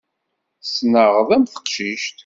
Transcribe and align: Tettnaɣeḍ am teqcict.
Tettnaɣeḍ 0.63 1.29
am 1.35 1.45
teqcict. 1.53 2.17